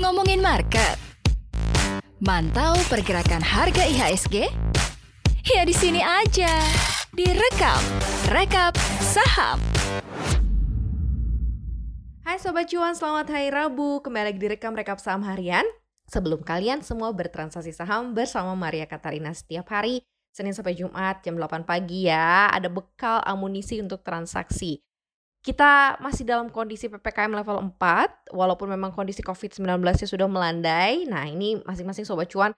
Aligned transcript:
Ngomongin 0.00 0.40
market. 0.40 0.96
Mantau 2.24 2.80
pergerakan 2.88 3.44
harga 3.44 3.84
IHSG? 3.84 4.48
Ya 5.44 5.68
di 5.68 5.76
sini 5.76 6.00
aja. 6.00 6.48
Direkap, 7.12 7.84
rekap 8.32 8.72
saham. 9.04 9.60
Hai 12.24 12.40
Sobat 12.40 12.72
Cuan, 12.72 12.96
selamat 12.96 13.36
hari 13.36 13.52
Rabu. 13.52 14.00
Kembali 14.00 14.32
lagi 14.32 14.40
direkam 14.40 14.72
rekap 14.72 14.96
saham 14.96 15.28
harian. 15.28 15.68
Sebelum 16.08 16.40
kalian 16.40 16.80
semua 16.80 17.12
bertransaksi 17.12 17.76
saham 17.76 18.16
bersama 18.16 18.56
Maria 18.56 18.88
Katarina 18.88 19.36
setiap 19.36 19.68
hari, 19.68 20.00
Senin 20.32 20.56
sampai 20.56 20.72
Jumat 20.72 21.20
jam 21.20 21.36
8 21.36 21.68
pagi 21.68 22.08
ya, 22.08 22.48
ada 22.48 22.72
bekal 22.72 23.20
amunisi 23.28 23.76
untuk 23.84 24.00
transaksi. 24.00 24.80
Kita 25.46 25.94
masih 26.02 26.26
dalam 26.26 26.50
kondisi 26.50 26.90
PPKM 26.90 27.30
level 27.30 27.70
4, 27.78 28.34
walaupun 28.34 28.66
memang 28.66 28.90
kondisi 28.90 29.22
COVID-19 29.22 29.78
nya 29.78 30.08
sudah 30.10 30.26
melandai. 30.26 31.06
Nah 31.06 31.22
ini 31.22 31.62
masing-masing 31.62 32.02
Sobat 32.02 32.26
Cuan 32.34 32.50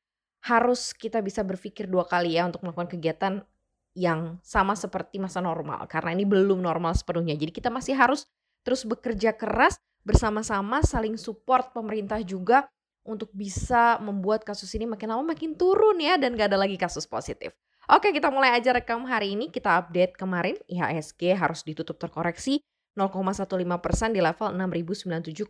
harus 0.48 0.96
kita 0.96 1.20
bisa 1.20 1.45
berpikir 1.45 1.84
dua 1.84 2.09
kali 2.09 2.41
ya 2.41 2.48
untuk 2.48 2.65
melakukan 2.65 2.88
kegiatan 2.88 3.45
yang 3.93 4.41
sama 4.41 4.73
seperti 4.73 5.20
masa 5.20 5.45
normal. 5.45 5.84
Karena 5.84 6.16
ini 6.16 6.24
belum 6.24 6.65
normal 6.65 6.96
sepenuhnya. 6.96 7.37
Jadi 7.37 7.52
kita 7.52 7.69
masih 7.69 7.93
harus 7.93 8.24
terus 8.65 8.88
bekerja 8.88 9.37
keras 9.37 9.77
bersama-sama 10.01 10.80
saling 10.80 11.20
support 11.20 11.77
pemerintah 11.77 12.24
juga 12.24 12.73
untuk 13.05 13.29
bisa 13.37 14.01
membuat 14.01 14.48
kasus 14.48 14.73
ini 14.73 14.88
makin 14.88 15.12
lama 15.12 15.37
makin 15.37 15.52
turun 15.60 16.01
ya 16.01 16.16
dan 16.16 16.32
gak 16.32 16.57
ada 16.57 16.65
lagi 16.65 16.80
kasus 16.80 17.05
positif. 17.05 17.52
Oke 17.84 18.16
kita 18.16 18.32
mulai 18.32 18.57
aja 18.57 18.73
rekam 18.73 19.05
hari 19.05 19.37
ini 19.37 19.52
kita 19.52 19.77
update 19.77 20.16
kemarin 20.16 20.57
IHSG 20.73 21.37
harus 21.37 21.60
ditutup 21.68 22.01
terkoreksi 22.01 22.65
0,15 22.98 23.62
persen 23.79 24.11
di 24.11 24.19
level 24.19 24.59
6097,05. 24.59 25.47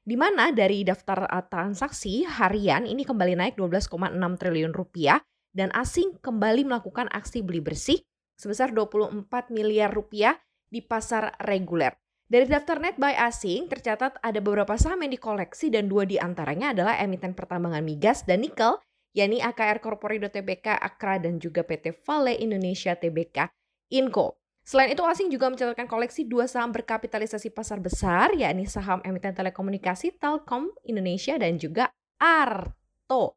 Di 0.00 0.16
mana 0.16 0.52
dari 0.52 0.84
daftar 0.84 1.24
uh, 1.24 1.44
transaksi 1.48 2.28
harian 2.28 2.84
ini 2.84 3.08
kembali 3.08 3.36
naik 3.40 3.54
12,6 3.56 4.12
triliun 4.36 4.76
rupiah 4.76 5.20
dan 5.56 5.72
asing 5.72 6.20
kembali 6.20 6.68
melakukan 6.68 7.08
aksi 7.08 7.40
beli 7.40 7.64
bersih 7.64 8.00
sebesar 8.36 8.72
24 8.72 9.28
miliar 9.52 9.92
rupiah 9.92 10.36
di 10.70 10.80
pasar 10.80 11.36
reguler. 11.44 11.92
Dari 12.30 12.46
daftar 12.46 12.78
net 12.78 12.94
buy 12.94 13.12
asing 13.26 13.66
tercatat 13.66 14.22
ada 14.22 14.38
beberapa 14.38 14.78
saham 14.78 15.02
yang 15.02 15.12
dikoleksi 15.18 15.66
dan 15.68 15.90
dua 15.90 16.06
di 16.06 16.14
antaranya 16.14 16.70
adalah 16.70 16.94
emiten 17.02 17.34
pertambangan 17.34 17.82
migas 17.82 18.22
dan 18.22 18.46
nikel 18.46 18.78
yakni 19.10 19.42
AKR 19.42 19.82
Corporido 19.82 20.30
Tbk, 20.30 20.78
Akra 20.78 21.18
dan 21.18 21.42
juga 21.42 21.66
PT 21.66 21.90
Vale 22.06 22.38
Indonesia 22.38 22.94
Tbk, 22.94 23.50
Inco. 23.98 24.39
Selain 24.70 24.86
itu, 24.94 25.02
asing 25.02 25.34
juga 25.34 25.50
mencatatkan 25.50 25.90
koleksi 25.90 26.30
dua 26.30 26.46
saham 26.46 26.70
berkapitalisasi 26.70 27.50
pasar 27.50 27.82
besar, 27.82 28.30
yakni 28.38 28.70
saham 28.70 29.02
emiten 29.02 29.34
telekomunikasi 29.34 30.14
Telkom 30.14 30.70
Indonesia 30.86 31.34
dan 31.42 31.58
juga 31.58 31.90
Arto. 32.22 33.34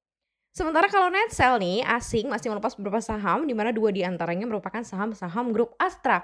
Sementara 0.54 0.86
kalau 0.94 1.10
net 1.10 1.34
sell 1.34 1.58
nih, 1.58 1.82
asing 1.90 2.30
masih 2.30 2.54
melepas 2.54 2.78
beberapa 2.78 3.02
saham, 3.02 3.50
di 3.50 3.58
mana 3.58 3.74
dua 3.74 3.90
di 3.90 4.06
antaranya 4.06 4.46
merupakan 4.46 4.86
saham-saham 4.86 5.50
grup 5.50 5.74
Astra. 5.82 6.22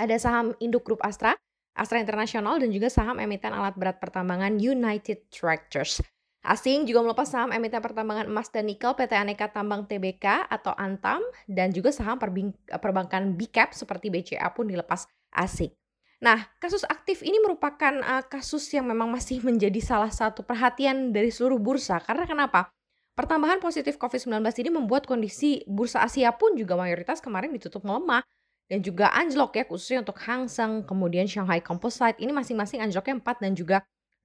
Ada 0.00 0.16
saham 0.16 0.56
induk 0.56 0.88
grup 0.88 1.04
Astra, 1.04 1.36
Astra 1.76 2.00
Internasional, 2.00 2.56
dan 2.56 2.72
juga 2.72 2.88
saham 2.88 3.20
emiten 3.20 3.52
alat 3.52 3.76
berat 3.76 4.00
pertambangan 4.00 4.56
United 4.56 5.28
Tractors. 5.28 6.00
Asing 6.46 6.86
juga 6.86 7.02
melepas 7.02 7.26
saham 7.26 7.50
emiten 7.50 7.82
pertambangan 7.82 8.30
emas 8.30 8.46
dan 8.54 8.70
nikel 8.70 8.94
PT 8.94 9.18
Aneka 9.18 9.50
Tambang 9.50 9.82
TBK 9.82 10.46
atau 10.46 10.70
Antam 10.78 11.18
dan 11.50 11.74
juga 11.74 11.90
saham 11.90 12.22
perbankan 12.78 13.34
BCAP 13.34 13.74
seperti 13.74 14.14
BCA 14.14 14.46
pun 14.54 14.70
dilepas 14.70 15.10
asing. 15.34 15.74
Nah, 16.22 16.46
kasus 16.62 16.86
aktif 16.86 17.26
ini 17.26 17.42
merupakan 17.42 17.98
uh, 17.98 18.22
kasus 18.30 18.62
yang 18.70 18.86
memang 18.86 19.10
masih 19.10 19.42
menjadi 19.42 19.82
salah 19.82 20.08
satu 20.08 20.46
perhatian 20.46 21.10
dari 21.10 21.34
seluruh 21.34 21.58
bursa. 21.58 21.98
Karena 21.98 22.24
kenapa? 22.24 22.70
Pertambahan 23.18 23.58
positif 23.58 23.98
COVID-19 23.98 24.46
ini 24.62 24.70
membuat 24.70 25.04
kondisi 25.04 25.66
bursa 25.66 26.06
Asia 26.06 26.30
pun 26.30 26.54
juga 26.54 26.78
mayoritas 26.78 27.18
kemarin 27.18 27.50
ditutup 27.50 27.82
melemah 27.82 28.22
dan 28.70 28.86
juga 28.86 29.10
anjlok 29.14 29.58
ya 29.58 29.64
khususnya 29.66 30.06
untuk 30.06 30.18
Hang 30.22 30.46
Seng 30.46 30.86
kemudian 30.86 31.26
Shanghai 31.26 31.58
Composite 31.62 32.18
ini 32.22 32.34
masing-masing 32.34 32.82
anjloknya 32.82 33.18
4 33.18 33.42
dan 33.42 33.52
juga 33.56 33.76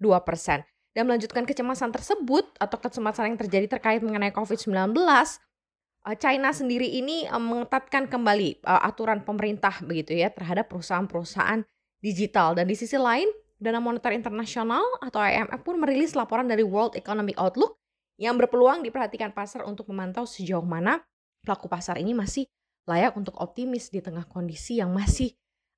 2 0.01 0.11
persen 0.27 0.65
dan 0.91 1.07
melanjutkan 1.07 1.47
kecemasan 1.47 1.95
tersebut 1.95 2.51
atau 2.59 2.77
kecemasan 2.79 3.33
yang 3.33 3.39
terjadi 3.39 3.67
terkait 3.77 4.03
mengenai 4.03 4.35
COVID-19, 4.35 4.91
eh, 4.95 6.17
China 6.19 6.49
sendiri 6.51 6.87
ini 6.87 7.27
eh, 7.27 7.41
mengetatkan 7.41 8.11
kembali 8.11 8.49
eh, 8.59 8.81
aturan 8.87 9.23
pemerintah 9.23 9.79
begitu 9.83 10.15
ya 10.15 10.27
terhadap 10.31 10.67
perusahaan-perusahaan 10.67 11.63
digital 12.03 12.57
dan 12.57 12.65
di 12.67 12.75
sisi 12.75 12.97
lain 12.99 13.29
Dana 13.61 13.77
Moneter 13.77 14.09
Internasional 14.09 14.81
atau 15.05 15.21
IMF 15.21 15.61
pun 15.61 15.77
merilis 15.77 16.17
laporan 16.17 16.49
dari 16.49 16.65
World 16.65 16.97
Economic 16.97 17.37
Outlook 17.37 17.77
yang 18.17 18.33
berpeluang 18.33 18.81
diperhatikan 18.81 19.31
pasar 19.31 19.69
untuk 19.69 19.85
memantau 19.93 20.25
sejauh 20.25 20.65
mana 20.65 21.01
pelaku 21.45 21.69
pasar 21.69 22.01
ini 22.01 22.17
masih 22.17 22.49
layak 22.89 23.13
untuk 23.13 23.37
optimis 23.37 23.93
di 23.93 24.01
tengah 24.01 24.25
kondisi 24.25 24.81
yang 24.81 24.89
masih 24.89 25.33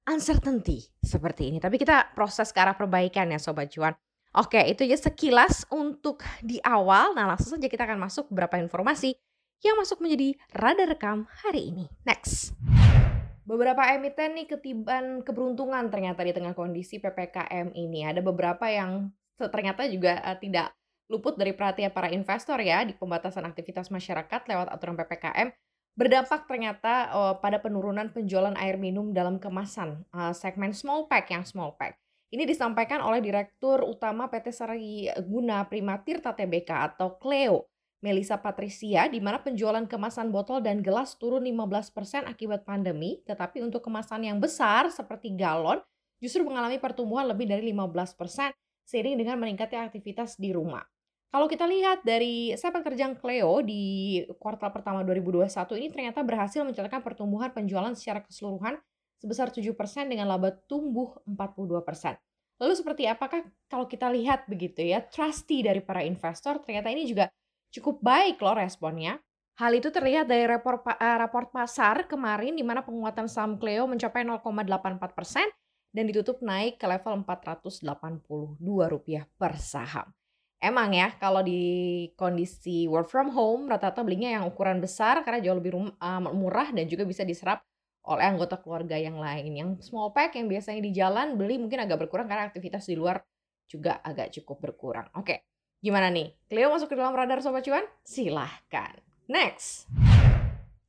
uncertainty 0.07 0.88
seperti 1.03 1.51
ini. 1.51 1.59
Tapi 1.59 1.75
kita 1.80 2.16
proses 2.16 2.51
ke 2.51 2.59
arah 2.59 2.75
perbaikan 2.75 3.31
ya 3.31 3.40
Sobat 3.40 3.72
Cuan. 3.72 3.95
Oke, 4.34 4.58
itu 4.66 4.82
aja 4.90 4.98
sekilas 4.98 5.62
untuk 5.70 6.26
di 6.42 6.58
awal. 6.66 7.14
Nah, 7.14 7.30
langsung 7.30 7.54
saja 7.54 7.70
kita 7.70 7.86
akan 7.86 8.02
masuk 8.02 8.34
beberapa 8.34 8.58
informasi 8.58 9.14
yang 9.62 9.78
masuk 9.78 10.02
menjadi 10.02 10.34
radar 10.50 10.90
rekam 10.90 11.30
hari 11.46 11.70
ini. 11.70 11.86
Next. 12.02 12.58
Beberapa 13.46 13.86
emiten 13.94 14.34
nih 14.34 14.50
ketiban 14.50 15.22
keberuntungan 15.22 15.86
ternyata 15.94 16.26
di 16.26 16.34
tengah 16.34 16.58
kondisi 16.58 16.98
PPKM 16.98 17.78
ini. 17.78 18.10
Ada 18.10 18.26
beberapa 18.26 18.66
yang 18.74 19.14
ternyata 19.38 19.86
juga 19.86 20.18
uh, 20.26 20.38
tidak 20.42 20.74
luput 21.14 21.38
dari 21.38 21.54
perhatian 21.54 21.94
para 21.94 22.10
investor 22.10 22.58
ya 22.58 22.82
di 22.82 22.98
pembatasan 22.98 23.46
aktivitas 23.46 23.94
masyarakat 23.94 24.50
lewat 24.50 24.68
aturan 24.74 24.98
PPKM 24.98 25.54
berdampak 25.94 26.50
ternyata 26.50 27.14
uh, 27.14 27.34
pada 27.38 27.62
penurunan 27.62 28.10
penjualan 28.10 28.58
air 28.58 28.82
minum 28.82 29.14
dalam 29.14 29.38
kemasan 29.38 30.02
uh, 30.10 30.34
segmen 30.34 30.74
small 30.74 31.06
pack 31.06 31.30
yang 31.30 31.46
small 31.46 31.78
pack. 31.78 32.02
Ini 32.34 32.50
disampaikan 32.50 32.98
oleh 33.06 33.22
Direktur 33.22 33.86
Utama 33.86 34.26
PT 34.26 34.50
Sari 34.50 35.06
Guna 35.22 35.70
Prima 35.70 36.02
Tirta 36.02 36.34
Tbk 36.34 36.66
atau 36.66 37.22
Cleo, 37.22 37.70
Melisa 38.02 38.42
Patricia, 38.42 39.06
di 39.06 39.22
mana 39.22 39.38
penjualan 39.38 39.86
kemasan 39.86 40.34
botol 40.34 40.58
dan 40.58 40.82
gelas 40.82 41.14
turun 41.14 41.46
15% 41.46 41.94
akibat 42.26 42.66
pandemi, 42.66 43.22
tetapi 43.30 43.62
untuk 43.62 43.86
kemasan 43.86 44.26
yang 44.26 44.42
besar 44.42 44.90
seperti 44.90 45.38
galon 45.38 45.78
justru 46.18 46.42
mengalami 46.42 46.82
pertumbuhan 46.82 47.30
lebih 47.30 47.46
dari 47.46 47.70
15% 47.70 48.18
seiring 48.82 49.14
dengan 49.14 49.38
meningkatnya 49.38 49.86
aktivitas 49.86 50.34
di 50.42 50.58
rumah. 50.58 50.82
Kalau 51.30 51.46
kita 51.46 51.70
lihat 51.70 52.02
dari 52.02 52.58
sepak 52.58 52.82
terjang 52.82 53.14
Cleo 53.14 53.62
di 53.62 54.26
kuartal 54.42 54.74
pertama 54.74 55.06
2021 55.06 55.54
ini 55.78 55.88
ternyata 55.94 56.26
berhasil 56.26 56.66
mencatatkan 56.66 57.06
pertumbuhan 57.06 57.54
penjualan 57.54 57.94
secara 57.94 58.26
keseluruhan 58.26 58.82
sebesar 59.24 59.56
7% 59.56 59.72
dengan 60.12 60.28
laba 60.28 60.52
tumbuh 60.68 61.16
42%. 61.24 62.20
Lalu 62.60 62.74
seperti 62.76 63.08
apakah 63.08 63.48
kalau 63.72 63.88
kita 63.88 64.12
lihat 64.12 64.46
begitu 64.52 64.84
ya, 64.84 65.00
trusty 65.00 65.64
dari 65.64 65.80
para 65.80 66.04
investor 66.04 66.60
ternyata 66.60 66.92
ini 66.92 67.08
juga 67.08 67.32
cukup 67.72 68.04
baik 68.04 68.44
loh 68.44 68.60
responnya. 68.60 69.16
Hal 69.64 69.72
itu 69.78 69.94
terlihat 69.94 70.28
dari 70.28 70.44
rapor, 70.50 70.82
uh, 70.84 71.18
raport 71.24 71.54
pasar 71.54 72.10
kemarin 72.10 72.58
di 72.58 72.66
mana 72.66 72.84
penguatan 72.84 73.30
saham 73.32 73.56
Cleo 73.56 73.86
mencapai 73.86 74.26
0,84 74.26 75.14
persen 75.14 75.48
dan 75.94 76.10
ditutup 76.10 76.42
naik 76.42 76.82
ke 76.82 76.90
level 76.90 77.22
482 77.22 78.60
rupiah 78.90 79.30
per 79.38 79.56
saham. 79.62 80.10
Emang 80.58 80.96
ya 80.96 81.14
kalau 81.22 81.46
di 81.46 81.62
kondisi 82.18 82.90
work 82.90 83.12
from 83.12 83.30
home 83.30 83.70
rata-rata 83.70 84.02
belinya 84.02 84.42
yang 84.42 84.44
ukuran 84.48 84.82
besar 84.82 85.22
karena 85.22 85.44
jauh 85.44 85.60
lebih 85.60 85.76
uh, 85.76 86.22
murah 86.34 86.74
dan 86.74 86.90
juga 86.90 87.06
bisa 87.06 87.22
diserap 87.22 87.62
oleh 88.03 88.24
anggota 88.28 88.59
keluarga 88.59 89.00
yang 89.00 89.16
lain. 89.16 89.52
Yang 89.56 89.69
small 89.88 90.12
pack 90.12 90.36
yang 90.36 90.52
biasanya 90.52 90.81
di 90.84 90.91
jalan 90.91 91.39
beli 91.39 91.56
mungkin 91.60 91.83
agak 91.83 92.07
berkurang 92.07 92.28
karena 92.28 92.48
aktivitas 92.48 92.88
di 92.88 93.00
luar 93.00 93.24
juga 93.68 94.04
agak 94.04 94.36
cukup 94.39 94.60
berkurang. 94.60 95.07
Oke, 95.16 95.48
gimana 95.80 96.12
nih? 96.12 96.36
Cleo 96.51 96.69
masuk 96.69 96.92
ke 96.92 96.95
dalam 97.00 97.16
radar 97.16 97.39
Sobat 97.39 97.63
Cuan? 97.63 97.88
Silahkan. 98.04 99.00
Next. 99.31 99.88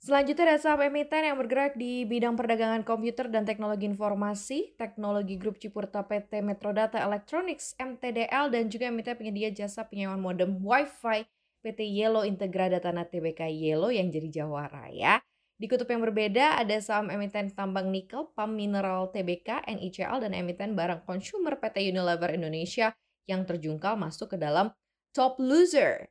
Selanjutnya 0.04 0.52
ada 0.52 0.60
saham 0.60 0.84
emiten 0.84 1.24
yang 1.24 1.40
bergerak 1.40 1.80
di 1.80 2.04
bidang 2.04 2.36
perdagangan 2.36 2.84
komputer 2.84 3.24
dan 3.32 3.48
teknologi 3.48 3.88
informasi, 3.88 4.76
teknologi 4.76 5.40
grup 5.40 5.56
Cipurta 5.56 6.04
PT 6.04 6.44
Metrodata 6.44 7.00
Electronics 7.00 7.72
MTDL 7.80 8.52
dan 8.52 8.68
juga 8.68 8.92
emiten 8.92 9.16
penyedia 9.16 9.48
jasa 9.48 9.88
penyewaan 9.88 10.20
modem 10.20 10.60
Wi-Fi 10.60 11.24
PT 11.64 11.88
Yellow 11.88 12.28
Integrada 12.28 12.84
Tanah 12.84 13.08
TBK 13.08 13.48
Yellow 13.48 13.88
yang 13.88 14.12
jadi 14.12 14.44
jawara 14.44 14.92
ya. 14.92 15.24
Di 15.54 15.70
kutub 15.70 15.86
yang 15.86 16.02
berbeda 16.02 16.58
ada 16.58 16.76
saham 16.82 17.14
emiten 17.14 17.46
tambang 17.54 17.86
nikel, 17.94 18.26
PAM 18.34 18.58
Mineral 18.58 19.14
Tbk, 19.14 19.62
NICL, 19.70 20.26
dan 20.26 20.34
emiten 20.34 20.74
barang 20.74 21.06
konsumer 21.06 21.54
PT 21.62 21.94
Unilever 21.94 22.34
Indonesia 22.34 22.90
yang 23.30 23.46
terjungkal 23.46 23.94
masuk 23.94 24.34
ke 24.34 24.36
dalam 24.36 24.74
top 25.14 25.38
loser. 25.38 26.10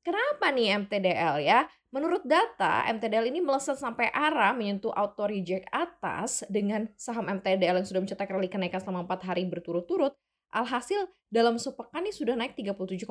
Kenapa 0.00 0.48
nih 0.48 0.88
MTDL 0.88 1.36
ya? 1.44 1.68
Menurut 1.92 2.24
data, 2.24 2.88
MTDL 2.88 3.28
ini 3.28 3.44
melesat 3.44 3.76
sampai 3.76 4.08
arah 4.08 4.56
menyentuh 4.56 4.92
auto 4.96 5.28
reject 5.28 5.68
atas 5.68 6.48
dengan 6.48 6.88
saham 6.96 7.28
MTDL 7.28 7.80
yang 7.80 7.88
sudah 7.88 8.00
mencetak 8.00 8.28
rally 8.28 8.48
kenaikan 8.48 8.80
selama 8.80 9.04
4 9.04 9.28
hari 9.28 9.44
berturut-turut. 9.44 10.16
Alhasil 10.48 11.12
dalam 11.28 11.60
sepekan 11.60 12.04
ini 12.04 12.12
sudah 12.12 12.40
naik 12.40 12.56
37,34 12.56 13.04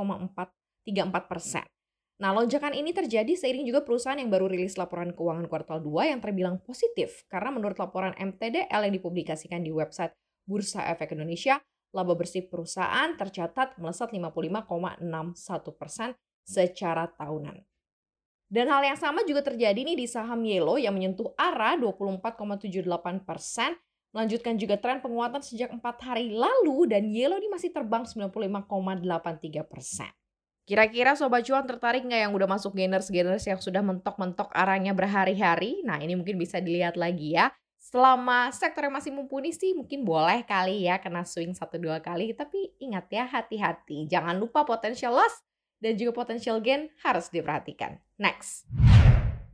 persen. 1.30 1.66
Nah, 2.18 2.34
lonjakan 2.34 2.74
ini 2.74 2.98
terjadi 2.98 3.30
seiring 3.38 3.70
juga 3.70 3.86
perusahaan 3.86 4.18
yang 4.18 4.34
baru 4.34 4.50
rilis 4.50 4.74
laporan 4.74 5.14
keuangan 5.14 5.46
kuartal 5.46 5.86
2 5.86 6.10
yang 6.10 6.18
terbilang 6.18 6.58
positif 6.58 7.22
karena 7.30 7.54
menurut 7.54 7.78
laporan 7.78 8.18
MTDL 8.18 8.90
yang 8.90 8.94
dipublikasikan 8.98 9.62
di 9.62 9.70
website 9.70 10.18
Bursa 10.50 10.82
Efek 10.90 11.14
Indonesia, 11.14 11.62
laba 11.94 12.18
bersih 12.18 12.50
perusahaan 12.50 13.14
tercatat 13.14 13.78
melesat 13.78 14.10
55,61 14.18 15.78
persen 15.78 16.18
secara 16.42 17.06
tahunan. 17.06 17.62
Dan 18.48 18.72
hal 18.72 18.82
yang 18.82 18.98
sama 18.98 19.22
juga 19.28 19.44
terjadi 19.44 19.76
nih 19.76 20.00
di 20.00 20.08
saham 20.08 20.42
Yellow 20.42 20.80
yang 20.80 20.96
menyentuh 20.96 21.36
arah 21.36 21.76
24,78 21.76 23.28
persen, 23.28 23.76
melanjutkan 24.16 24.56
juga 24.56 24.80
tren 24.80 25.04
penguatan 25.04 25.44
sejak 25.44 25.70
empat 25.70 26.00
hari 26.02 26.32
lalu 26.32 26.88
dan 26.90 27.12
Yellow 27.12 27.38
ini 27.38 27.52
masih 27.52 27.76
terbang 27.76 28.08
95,83 28.08 29.68
persen. 29.68 30.10
Kira-kira 30.68 31.16
Sobat 31.16 31.48
Cuan 31.48 31.64
tertarik 31.64 32.04
nggak 32.04 32.28
yang 32.28 32.36
udah 32.36 32.44
masuk 32.44 32.76
gainers-gainers 32.76 33.48
yang 33.48 33.56
sudah 33.56 33.80
mentok-mentok 33.80 34.52
arahnya 34.52 34.92
berhari-hari? 34.92 35.80
Nah 35.88 35.96
ini 36.04 36.20
mungkin 36.20 36.36
bisa 36.36 36.60
dilihat 36.60 37.00
lagi 37.00 37.40
ya. 37.40 37.56
Selama 37.80 38.52
sektor 38.52 38.84
yang 38.84 39.00
masih 39.00 39.16
mumpuni 39.16 39.56
sih 39.56 39.72
mungkin 39.72 40.04
boleh 40.04 40.44
kali 40.44 40.84
ya 40.84 41.00
kena 41.00 41.24
swing 41.24 41.56
satu 41.56 41.80
dua 41.80 42.04
kali. 42.04 42.36
Tapi 42.36 42.76
ingat 42.84 43.08
ya 43.08 43.24
hati-hati. 43.32 44.12
Jangan 44.12 44.36
lupa 44.36 44.68
potential 44.68 45.16
loss 45.16 45.40
dan 45.80 45.96
juga 45.96 46.12
potensial 46.20 46.60
gain 46.60 46.92
harus 47.00 47.32
diperhatikan. 47.32 48.04
Next. 48.20 48.68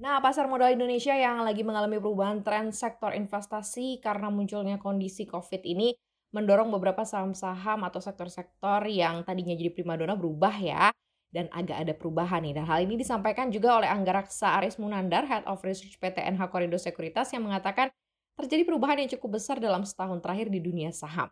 Nah, 0.01 0.17
pasar 0.17 0.49
modal 0.49 0.73
Indonesia 0.73 1.13
yang 1.13 1.45
lagi 1.45 1.61
mengalami 1.61 2.01
perubahan 2.01 2.41
tren 2.41 2.73
sektor 2.73 3.13
investasi 3.13 4.01
karena 4.01 4.33
munculnya 4.33 4.81
kondisi 4.81 5.29
COVID 5.29 5.61
ini 5.61 5.93
mendorong 6.33 6.73
beberapa 6.73 7.05
saham-saham 7.05 7.85
atau 7.85 8.01
sektor-sektor 8.01 8.81
yang 8.89 9.21
tadinya 9.21 9.53
jadi 9.53 9.69
primadona 9.69 10.17
berubah 10.17 10.57
ya 10.57 10.89
dan 11.29 11.49
agak 11.53 11.77
ada 11.85 11.93
perubahan 11.93 12.41
nih. 12.41 12.57
Dan 12.57 12.65
hal 12.65 12.85
ini 12.85 12.97
disampaikan 12.97 13.53
juga 13.53 13.77
oleh 13.77 13.89
Anggaraksa 13.89 14.57
Aris 14.57 14.81
Munandar, 14.81 15.29
Head 15.29 15.45
of 15.45 15.61
Research 15.61 16.01
PT 16.01 16.21
NH 16.21 16.49
Korindo 16.49 16.81
Sekuritas 16.81 17.29
yang 17.33 17.45
mengatakan 17.45 17.93
terjadi 18.33 18.65
perubahan 18.65 18.97
yang 19.05 19.09
cukup 19.17 19.37
besar 19.37 19.61
dalam 19.61 19.85
setahun 19.85 20.17
terakhir 20.21 20.49
di 20.49 20.57
dunia 20.57 20.89
saham. 20.89 21.29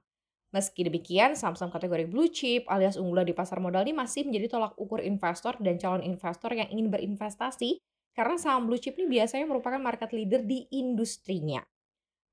Meski 0.52 0.84
demikian, 0.84 1.34
saham-saham 1.34 1.72
kategori 1.72 2.06
blue 2.12 2.28
chip 2.28 2.68
alias 2.68 3.00
unggulan 3.00 3.24
di 3.24 3.32
pasar 3.32 3.64
modal 3.64 3.88
ini 3.88 3.96
masih 3.96 4.28
menjadi 4.28 4.60
tolak 4.60 4.76
ukur 4.76 5.00
investor 5.00 5.56
dan 5.64 5.80
calon 5.80 6.04
investor 6.04 6.52
yang 6.52 6.68
ingin 6.68 6.92
berinvestasi 6.92 7.80
karena 8.12 8.36
saham 8.36 8.68
blue 8.68 8.76
chip 8.76 9.00
ini 9.00 9.08
biasanya 9.08 9.48
merupakan 9.48 9.80
market 9.80 10.12
leader 10.12 10.44
di 10.44 10.68
industrinya. 10.76 11.64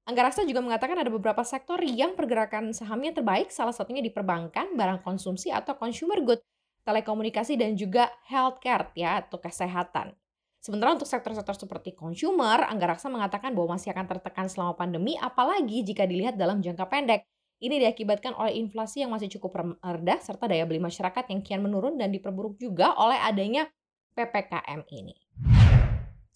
Anggaraksa 0.08 0.48
juga 0.48 0.64
mengatakan 0.64 0.96
ada 0.96 1.12
beberapa 1.12 1.44
sektor 1.44 1.76
yang 1.84 2.16
pergerakan 2.16 2.72
sahamnya 2.72 3.20
terbaik, 3.20 3.52
salah 3.52 3.76
satunya 3.76 4.00
di 4.00 4.08
perbankan, 4.08 4.72
barang 4.72 5.04
konsumsi 5.04 5.52
atau 5.52 5.76
consumer 5.76 6.24
good, 6.24 6.40
telekomunikasi 6.88 7.60
dan 7.60 7.76
juga 7.76 8.08
healthcare 8.24 8.88
ya 8.96 9.20
atau 9.20 9.36
kesehatan. 9.36 10.16
Sementara 10.64 10.96
untuk 10.96 11.04
sektor-sektor 11.04 11.52
seperti 11.52 11.92
consumer, 11.92 12.64
Anggaraksa 12.72 13.12
mengatakan 13.12 13.52
bahwa 13.52 13.76
masih 13.76 13.92
akan 13.92 14.08
tertekan 14.08 14.48
selama 14.48 14.80
pandemi 14.80 15.12
apalagi 15.20 15.84
jika 15.84 16.08
dilihat 16.08 16.40
dalam 16.40 16.64
jangka 16.64 16.88
pendek. 16.88 17.28
Ini 17.60 17.76
diakibatkan 17.76 18.32
oleh 18.32 18.56
inflasi 18.56 19.04
yang 19.04 19.12
masih 19.12 19.28
cukup 19.28 19.76
rendah 19.84 20.24
serta 20.24 20.48
daya 20.48 20.64
beli 20.64 20.80
masyarakat 20.80 21.28
yang 21.28 21.44
kian 21.44 21.60
menurun 21.60 22.00
dan 22.00 22.08
diperburuk 22.08 22.56
juga 22.56 22.96
oleh 22.96 23.20
adanya 23.20 23.68
PPKM 24.16 24.88
ini. 24.88 25.27